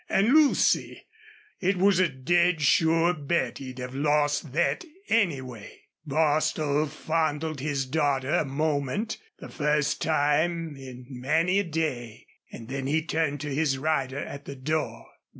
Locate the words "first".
9.49-10.01